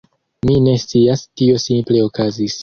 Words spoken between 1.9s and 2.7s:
okazis.